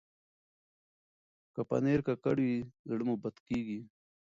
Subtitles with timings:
[1.53, 2.57] که پنېر ککړ وي،
[2.89, 3.79] زړه مو بد کېږي.